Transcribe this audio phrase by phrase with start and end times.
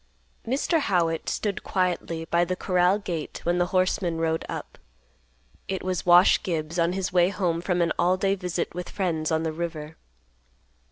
[0.47, 0.79] Mr.
[0.79, 4.79] Howitt stood quietly by the corral gate when the horseman rode up.
[5.67, 9.31] It was Wash Gibbs, on his way home from an all day visit with friends
[9.31, 9.97] on the river.